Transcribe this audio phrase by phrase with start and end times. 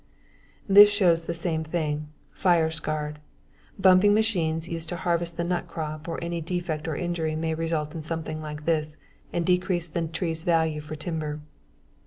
[0.67, 2.07] This shows the same thing.
[2.31, 3.19] Fire scarred.
[3.77, 7.93] Bumping machines used to harvest the nut crop or any defect or injury may result
[7.93, 8.97] in something like this
[9.31, 11.39] and decrease the tree's value for timber.